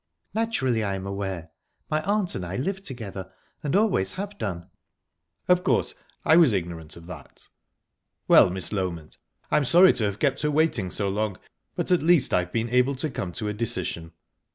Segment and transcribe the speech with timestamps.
[0.33, 1.51] "Naturally, I am aware.
[1.87, 4.67] My aunt and I live together, and always have done."
[5.47, 5.93] "Of course,
[6.25, 9.19] I was ignorant of that...Well, Miss Loment,
[9.51, 11.37] I am sorry to have kept her waiting so long,
[11.75, 14.13] but at least I've been able to come to a decision.